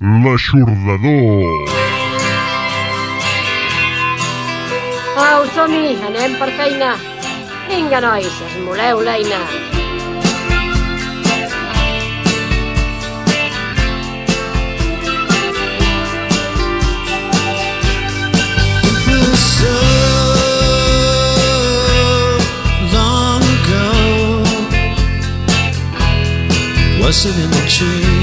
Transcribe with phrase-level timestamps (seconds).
[0.00, 1.44] L'aixordador.
[5.20, 6.94] Au, som-hi, anem per feina.
[7.68, 9.42] Vinga, nois, esmoleu l'eina.
[19.60, 19.76] so
[22.96, 23.86] long ago.
[27.04, 28.19] Was it in the tree?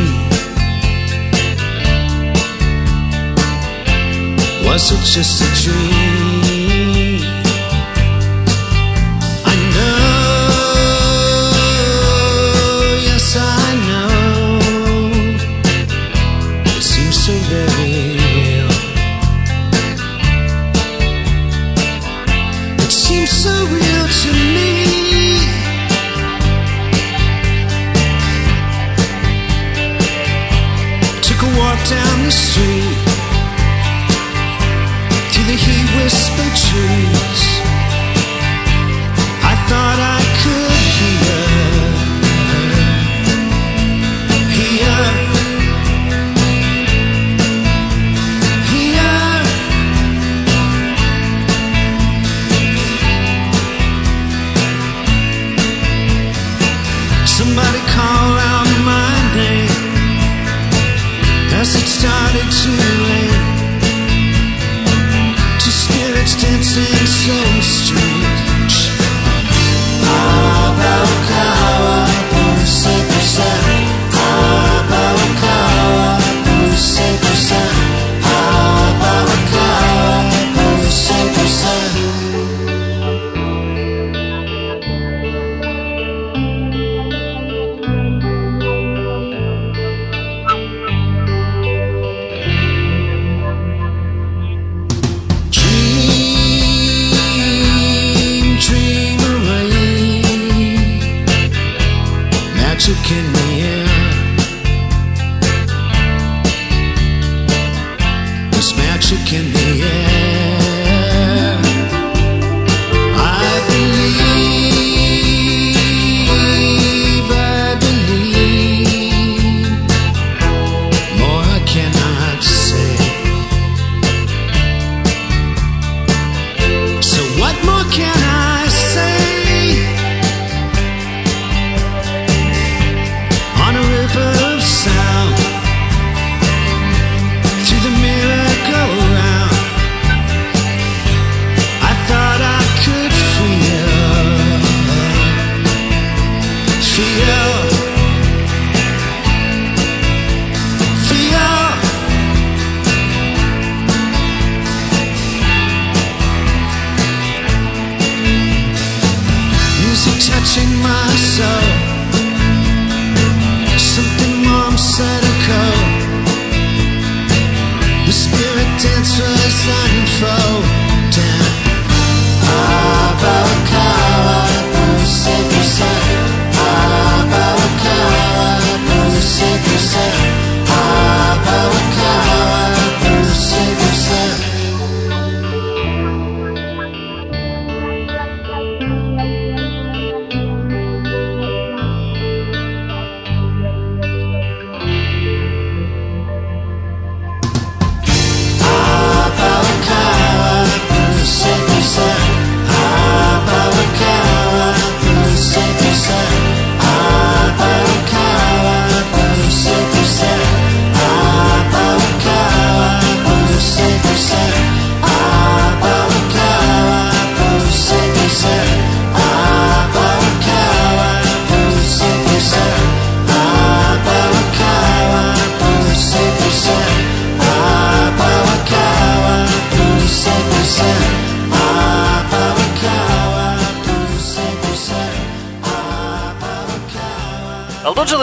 [4.78, 7.22] Was it just a dream?
[9.44, 9.98] I know,
[13.02, 13.42] yes, I
[13.90, 14.60] know.
[16.76, 18.70] It seems so real.
[22.86, 24.72] It seems so real to me.
[31.24, 32.87] Took a walk down the street
[35.56, 37.57] he whispered trees.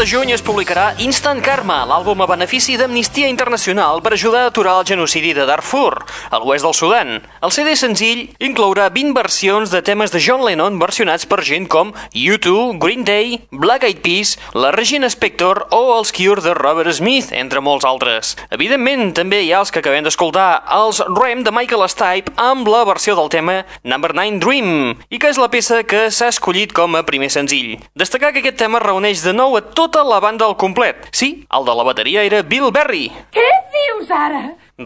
[0.04, 4.74] De juny es publicarà Instant Karma, l'àlbum a benefici d'Amnistia Internacional per ajudar a aturar
[4.76, 7.12] el genocidi de Darfur, a l'oest del Sudan.
[7.40, 11.94] El CD senzill inclourà 20 versions de temes de John Lennon versionats per gent com
[12.12, 17.32] U2, Green Day, Black Eyed Peas, la Regina Spector o els Cure de Robert Smith,
[17.32, 18.34] entre molts altres.
[18.52, 22.84] Evidentment, també hi ha els que acabem d'escoltar, els Rem de Michael Stipe amb la
[22.84, 26.92] versió del tema Number 9 Dream, i que és la peça que s'ha escollit com
[26.92, 27.78] a primer senzill.
[27.96, 31.06] Destacar que aquest tema reuneix de nou a tota la banda al complet.
[31.12, 33.04] Sí, el de la bateria era Bill Berry.
[33.30, 34.40] Què dius ara?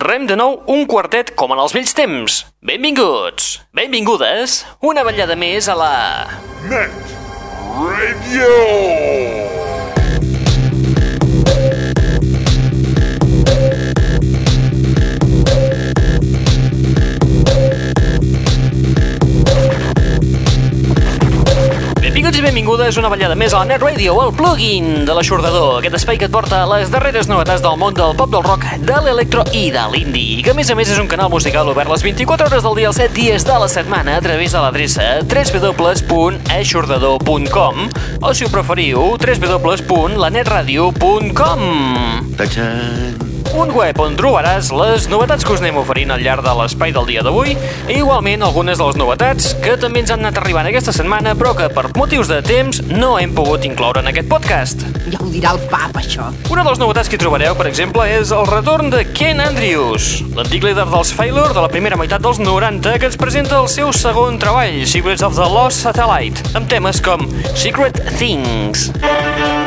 [0.04, 2.42] Rem de nou un quartet com en els vells temps.
[2.60, 5.94] Benvinguts, benvingudes, una ballada més a la...
[6.68, 7.16] Net
[7.78, 9.67] Radio!
[22.28, 25.96] Benvinguts i benvingudes una ballada més a la Net Radio, el plugin de l'aixordador, aquest
[25.96, 29.40] espai que et porta les darreres novetats del món del pop, del rock, de l'electro
[29.56, 32.44] i de l'indie, que a més a més és un canal musical obert les 24
[32.50, 37.74] hores del dia, els 7 dies de la setmana, a través de l'adreça www.aixordador.com
[38.20, 41.64] o, si ho preferiu, www.lanetradio.com
[42.36, 43.27] Tachan!
[43.54, 47.06] Un web on trobaràs les novetats que us anem oferint al llarg de l'espai del
[47.08, 50.94] dia d'avui i igualment algunes de les novetats que també ens han anat arribant aquesta
[50.96, 54.84] setmana però que per motius de temps no hem pogut incloure en aquest podcast.
[55.08, 56.28] Ja ho dirà el pap, això.
[56.52, 60.10] Una de les novetats que hi trobareu, per exemple, és el retorn de Ken Andrews,
[60.36, 63.92] l'antic líder dels Failure de la primera meitat dels 90 que ens presenta el seu
[63.96, 68.90] segon treball, Secrets of the Lost Satellite, amb temes com Secret Things.
[69.02, 69.57] Was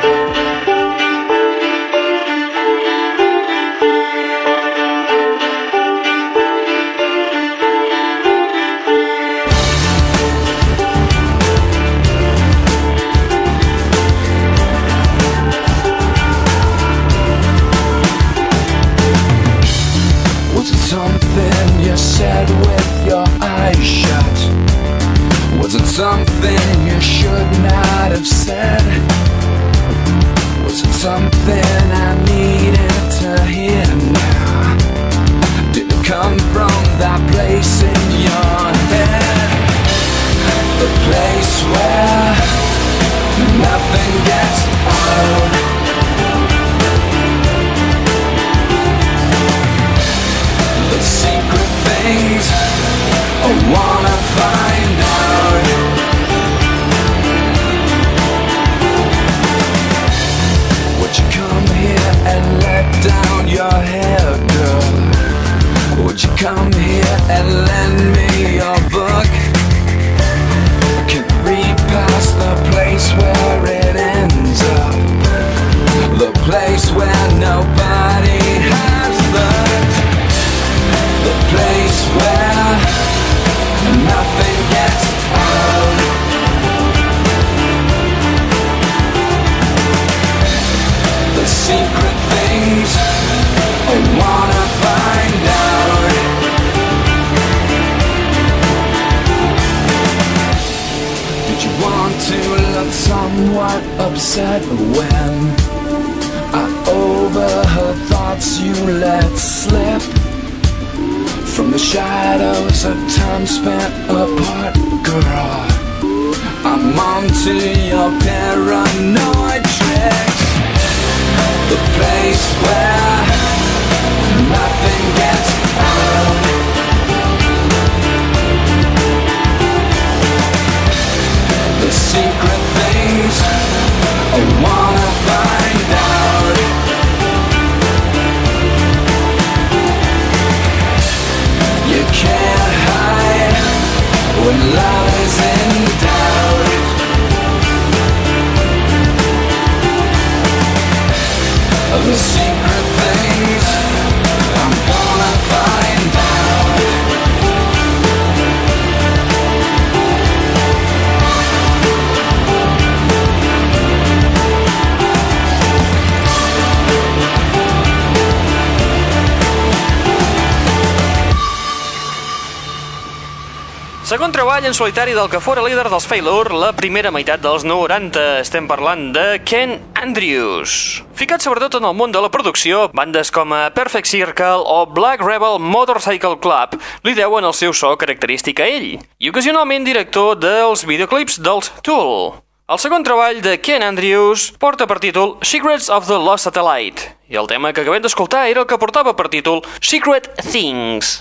[174.82, 178.22] solitari del que fora líder dels Failure la primera meitat dels 90.
[178.42, 181.04] Estem parlant de Ken Andrews.
[181.14, 185.22] Ficat sobretot en el món de la producció, bandes com a Perfect Circle o Black
[185.22, 190.82] Rebel Motorcycle Club li deuen el seu so característic a ell, i ocasionalment director dels
[190.90, 192.42] videoclips dels Tool.
[192.66, 197.38] El segon treball de Ken Andrews porta per títol Secrets of the Lost Satellite, i
[197.38, 201.20] el tema que acabem d'escoltar era el que portava per títol Secret Things.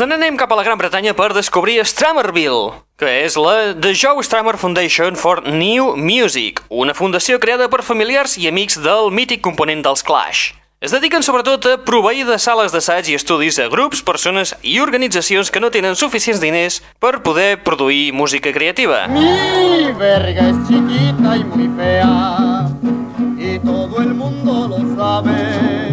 [0.00, 4.22] Ens n'anem cap a la Gran Bretanya per descobrir Stramerville, que és la The Joe
[4.24, 9.84] Stramer Foundation for New Music, una fundació creada per familiars i amics del mític component
[9.84, 10.54] dels Clash.
[10.80, 15.52] Es dediquen sobretot a proveir de sales d'assaig i estudis a grups, persones i organitzacions
[15.52, 19.04] que no tenen suficients diners per poder produir música creativa.
[19.12, 22.70] Mi verga es chiquita y muy fea
[23.36, 25.89] y todo el mundo lo sabe.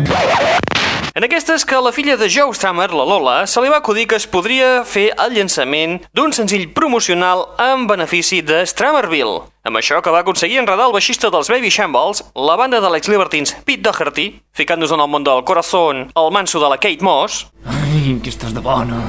[1.18, 4.20] En aquestes que la filla de Joe Stramer, la Lola, se li va acudir que
[4.20, 9.40] es podria fer el llançament d'un senzill promocional en benefici de Stramerville.
[9.66, 13.56] Amb això que va aconseguir enredar el baixista dels Baby Shambles, la banda de l'ex-Libertines
[13.66, 18.20] Pete Doherty, ficant-nos en el món del corazón el manso de la Kate Moss, Ai,
[18.22, 19.02] que estàs de bona.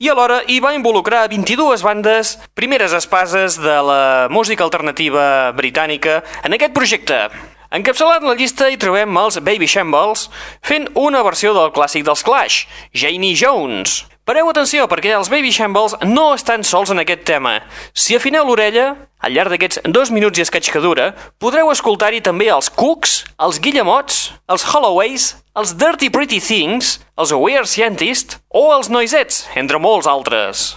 [0.00, 6.56] i alhora hi va involucrar 22 bandes, primeres espases de la música alternativa britànica en
[6.56, 7.26] aquest projecte.
[7.72, 10.26] Encapçalat la llista hi trobem els Baby Shambles
[10.60, 14.02] fent una versió del clàssic dels Clash, Janie Jones.
[14.28, 17.54] Pareu atenció perquè els Baby Shambles no estan sols en aquest tema.
[17.96, 18.90] Si afineu l'orella,
[19.24, 23.62] al llarg d'aquests dos minuts i escaig que dura, podreu escoltar-hi també els Cooks, els
[23.64, 24.20] Guillemots,
[24.52, 30.74] els Holloways, els Dirty Pretty Things, els Weird Scientist o els Noisets, entre molts altres.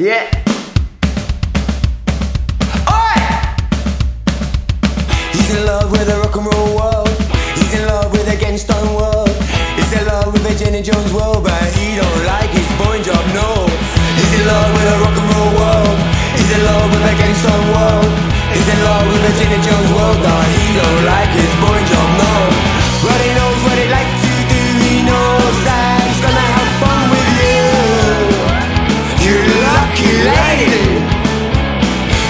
[0.00, 0.63] Yeah.
[5.44, 7.12] He's in love with a rock and roll world.
[7.52, 9.28] He's in love with a gangstone world.
[9.76, 13.20] He's in love with a Jenny Jones world, but he don't like his boy job,
[13.36, 13.68] no.
[14.16, 15.96] He's in love with a rock and roll world.
[16.32, 18.08] He's in love with a gangstone world.
[18.56, 22.08] He's in love with a Jenny Jones world, but he don't like his boy job,
[22.24, 22.32] no.
[23.04, 24.62] But he knows what he'd like to do.
[24.80, 27.68] He knows that he's gonna have fun with you.
[29.28, 30.88] You lucky lady.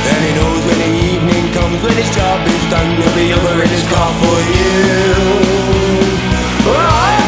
[0.03, 3.85] And he knows when the evening comes, when his job done, be over in his
[3.89, 5.15] car for you.
[6.69, 7.25] Alright.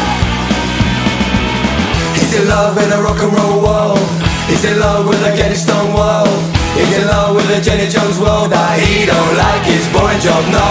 [2.17, 3.99] He's in love with a rock and roll world.
[4.47, 6.57] He's in love with a Getty Stone world.
[6.77, 10.45] He's in love with a Jenny Jones world that he don't like his boy job,
[10.53, 10.69] no.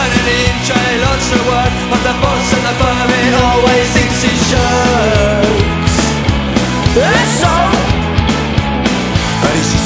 [0.00, 3.08] And in the intro, he loves the word of the boss and the firm.
[3.12, 5.96] He always thinks his shirts.
[6.96, 7.83] That's so.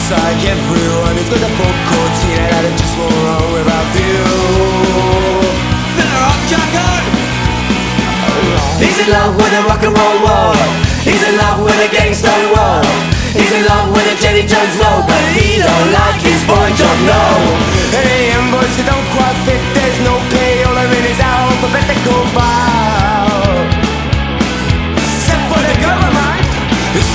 [0.09, 3.13] And like everyone who's got a book or teen that it just won't
[3.53, 4.25] without you.
[6.01, 7.05] A rock jacket.
[8.81, 10.57] He's in love with a rock and roll world.
[11.05, 12.89] He's in love with a gangster world.
[13.37, 16.97] He's in love with a Jenny Jones world, but he don't like his boy job,
[17.05, 17.25] no.
[17.93, 20.65] Hey, and who don't quite fit, there's no pay.
[20.65, 22.98] All I'm in is alphabetical bow.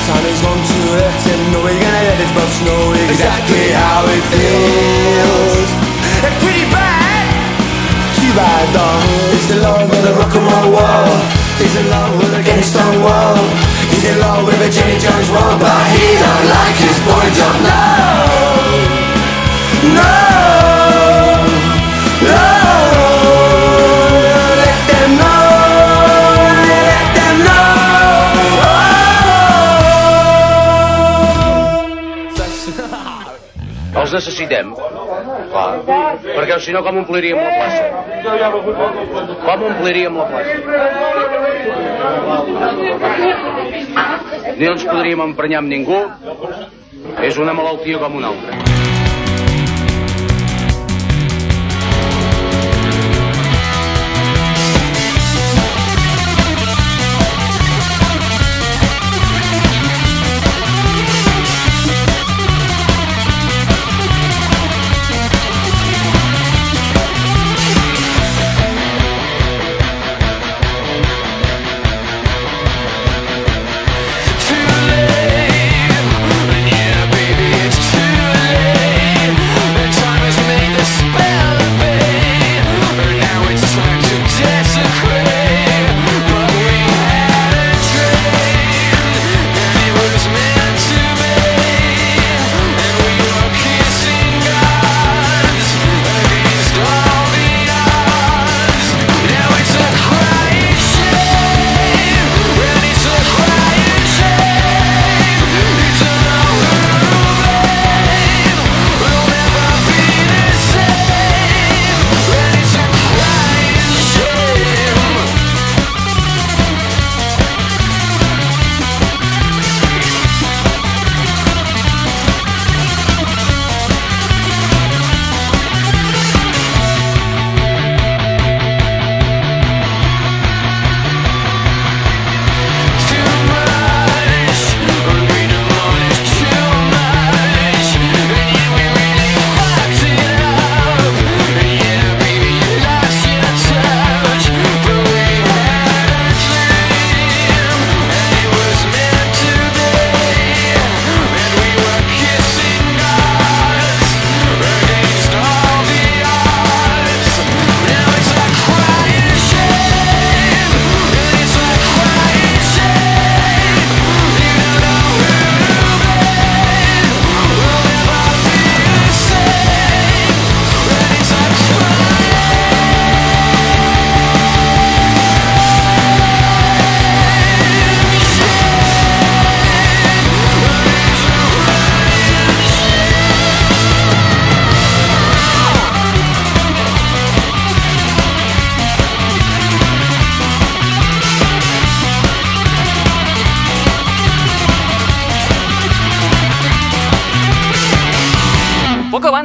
[0.07, 4.03] Time he's going to let him know he's gonna let his boss know exactly how
[4.07, 5.69] it feels.
[6.25, 7.25] It's pretty bad.
[8.17, 8.99] Too bad though.
[9.33, 11.21] He's in love with a rock and roll world.
[11.59, 13.47] He's in love with a gangster world.
[13.91, 17.55] He's in love with a Jenny Jones world, but he don't like his boy job.
[17.61, 17.81] No,
[20.01, 20.72] no.
[34.13, 34.73] Necessitem.
[35.53, 35.71] Clar.
[36.23, 37.83] Perquè si no, com ompliríem la plaça?
[39.45, 40.53] Com ompliríem la plaça?
[44.57, 45.99] Ni ens podríem emprenyar amb ningú.
[47.23, 48.72] És una malaltia com una altra.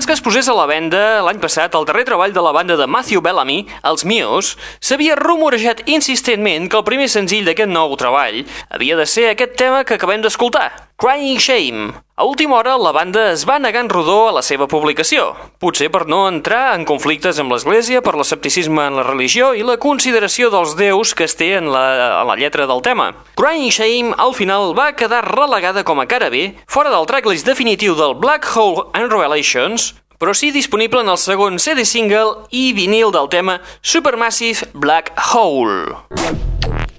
[0.08, 2.86] Que es posés a la venda, l'any passat, el darrer treball de la banda de
[2.88, 3.58] Matthew Bellamy,
[3.90, 8.40] els Mios, s'havia rumorejat insistentment que el primer senzill d'aquest nou treball
[8.72, 11.92] havia de ser aquest tema que acabem d'escoltar, Crying Shame.
[12.16, 15.28] A última hora, la banda es va negar en rodó a la seva publicació,
[15.62, 19.76] potser per no entrar en conflictes amb l'Església, per l'escepticisme en la religió i la
[19.78, 21.84] consideració dels déus que es té en la,
[22.24, 23.12] en la lletra del tema.
[23.38, 27.94] Crying Shame, al final, va quedar relegada com a cara B, fora del tracklist definitiu
[27.94, 33.14] del Black Hole and Revelations, però sí disponible en el segon CD single i vinil
[33.14, 35.94] del tema Supermassive Black Hole.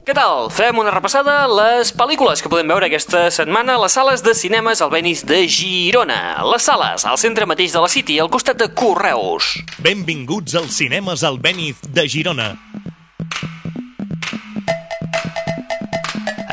[0.09, 0.47] Què tal?
[0.49, 4.31] Fem una repassada a les pel·lícules que podem veure aquesta setmana a les sales de
[4.33, 6.17] cinemes al Benis de Girona.
[6.49, 9.51] Les sales, al centre mateix de la City, al costat de Correus.
[9.85, 12.49] Benvinguts als cinemes al Benis de Girona.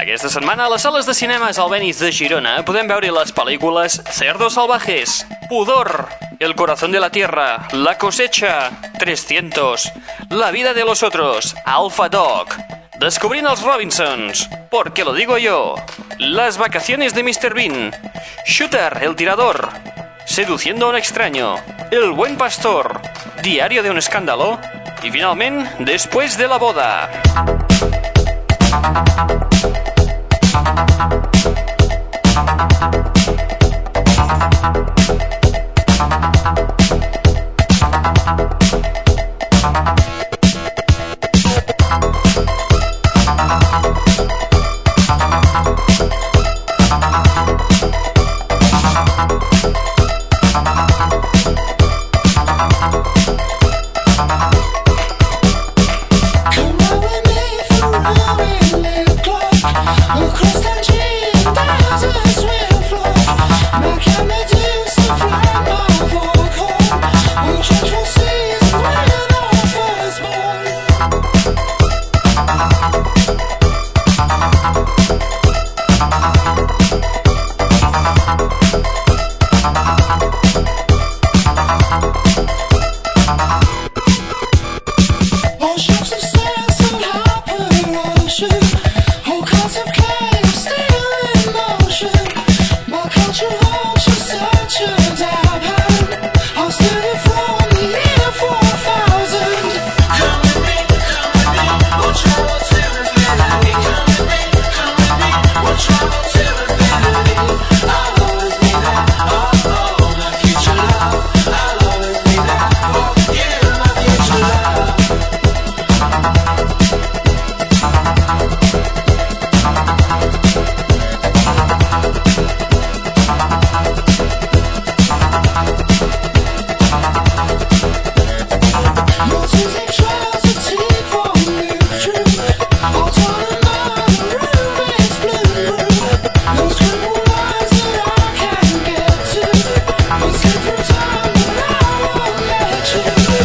[0.05, 4.03] Aquesta setmana a les sales de cinemes al Benis de Girona podem veure les pel·lícules
[4.21, 6.11] Cerdos Salvajes, Pudor,
[6.45, 8.69] El Corazón de la Tierra, La Cosecha,
[9.01, 9.93] 300,
[10.29, 12.53] La Vida de los Otros, Alpha Dog,
[12.99, 15.75] Descubriendo els Robinsons, Porque lo digo yo,
[16.19, 17.55] Las vacaciones de Mr.
[17.55, 17.93] Bean,
[18.47, 19.69] Shooter, el tirador,
[20.25, 21.57] Seduciendo a un extraño,
[21.91, 23.01] El buen pastor,
[23.43, 24.59] Diario de un escándalo.
[25.03, 27.11] Y finalmente Después de la boda.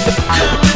[0.04, 0.71] Come on.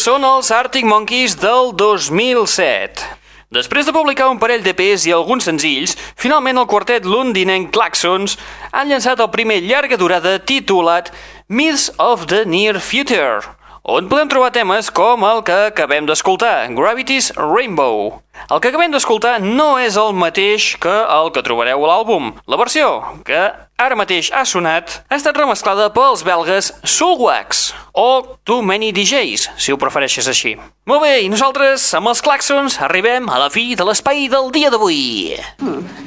[0.00, 3.04] Són els Arctic Monkeys del 2007.
[3.52, 8.38] Després de publicar un parell d'EPs i alguns senzills, finalment el quartet londinenc Claxons
[8.70, 11.10] han llançat el primer llarga durada titulat
[11.48, 13.42] Myths of the Near Future,
[13.82, 18.20] on podem trobar temes com el que acabem d'escoltar, Gravity's Rainbow.
[18.48, 22.34] El que acabem d'escoltar no és el mateix que el que trobareu a l'àlbum.
[22.46, 23.48] La versió que
[23.80, 29.72] ara mateix ha sonat ha estat remesclada pels belgues Soulwax, o Too Many DJs, si
[29.72, 30.56] ho prefereixes així.
[30.90, 34.72] Molt bé, i nosaltres, amb els Claxons, arribem a la fi de l'espai del dia
[34.72, 35.38] d'avui.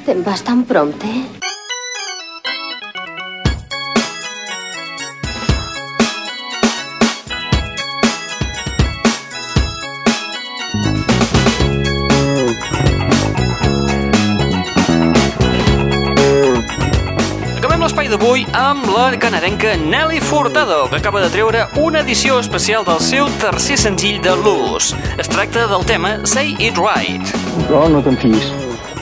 [0.06, 1.10] Te'n vas tan prompte?
[1.10, 1.63] Acabem
[18.14, 23.26] d'avui amb la canadenca Nelly Furtado, que acaba de treure una edició especial del seu
[23.42, 24.92] tercer senzill de Luz.
[25.18, 27.32] Es tracta del tema Say It Right.
[27.72, 28.52] Oh, no te'n fiïs.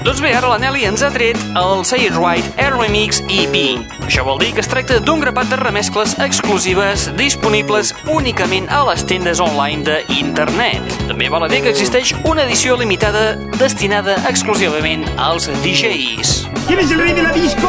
[0.02, 3.58] Doncs bé, ara la Nelly ens ha tret el Say It Right Air Remix EP.
[4.06, 9.04] Això vol dir que es tracta d'un grapat de remescles exclusives disponibles únicament a les
[9.04, 10.96] tendes online d'internet.
[11.10, 16.51] També val a dir que existeix una edició limitada destinada exclusivament als DJs.
[16.66, 17.68] ¿Quién es el rey de la disco?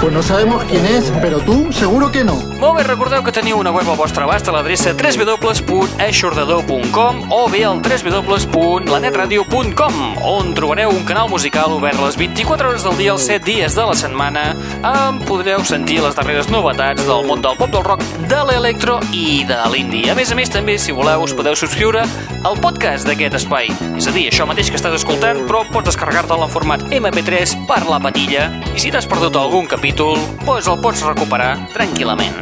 [0.00, 2.36] Pues no sabemos quién es, pero tú seguro que no.
[2.60, 7.64] Molt bé, recordeu que teniu una web al vostre abast a l'adreça www.eixordador.com o bé
[7.64, 13.44] al www.lanetradio.com on trobareu un canal musical obert les 24 hores del dia els 7
[13.44, 17.84] dies de la setmana on podreu sentir les darreres novetats del món del pop del
[17.84, 20.10] rock, de l'electro i de l'indie.
[20.12, 22.02] A més a més, també, si voleu, us podeu subscriure
[22.46, 23.66] al podcast d'aquest espai.
[23.96, 27.82] És a dir, això mateix que estàs escoltant, però pots descarregar-te'l en format MP3 per
[27.90, 32.36] la patilla i si t'has perdut algun capítol, doncs el pots recuperar tranquil·lament.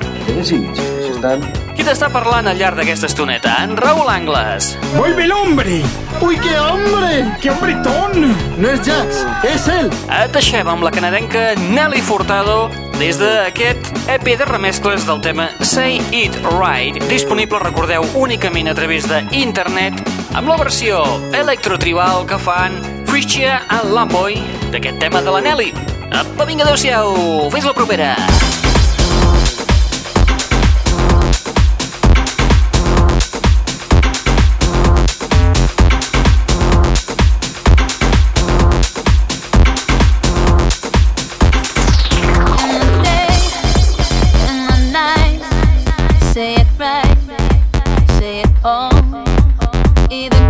[0.44, 1.44] Sí, se están...
[1.74, 3.56] Qui t'està parlant al llarg d'aquesta estoneta?
[3.64, 4.74] En Raúl Angles.
[4.94, 5.80] ¡Vuelve el hombre!
[6.20, 7.24] ¡Uy, qué hombre!
[7.42, 8.34] ¡Qué hombretón!
[8.56, 9.90] No es Jax, es él.
[10.14, 12.68] Et deixem amb la canadenca Nelly Furtado
[13.00, 19.08] des d'aquest EP de remescles del tema Say It Right, disponible, recordeu, únicament a través
[19.10, 19.98] d'internet,
[20.34, 21.02] amb la versió
[21.34, 22.78] electrotribal que fan
[23.10, 24.38] Frischia and Lamboy
[24.74, 25.70] d'aquest tema de la Nelly.
[26.10, 28.16] Apa, vinga, adeu-siau, fins la propera!
[46.34, 47.14] Say it right,
[48.18, 48.90] say it all.
[50.10, 50.43] Either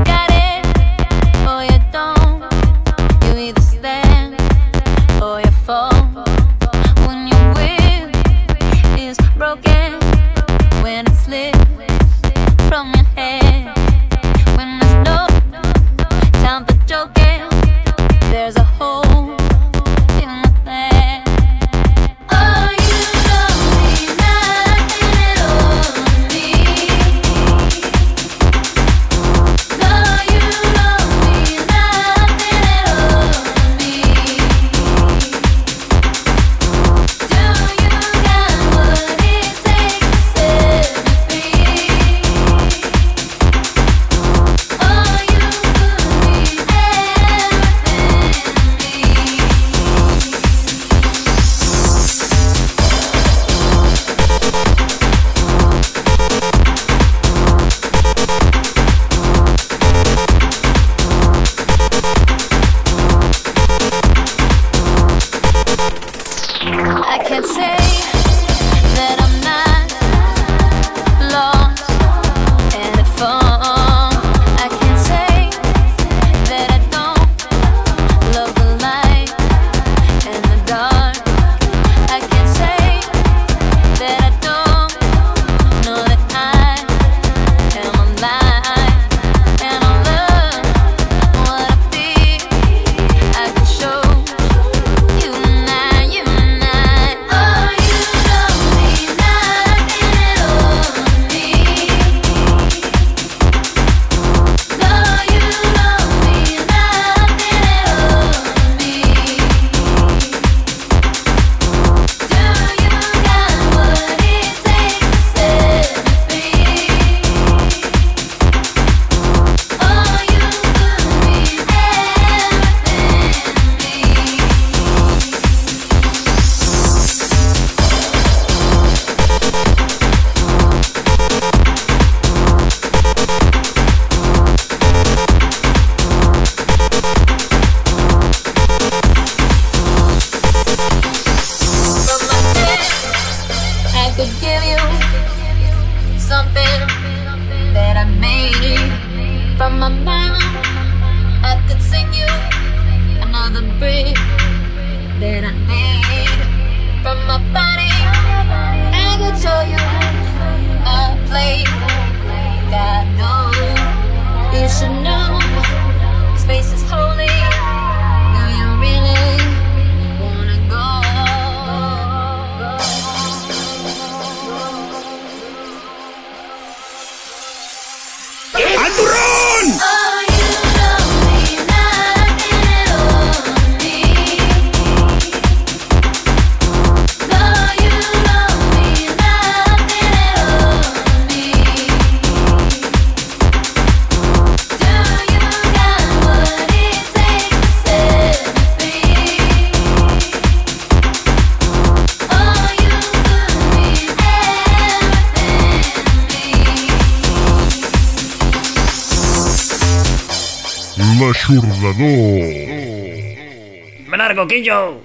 [214.75, 215.04] Radio.